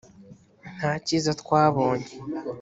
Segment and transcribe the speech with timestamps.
[0.77, 2.09] nta cyiza twabonye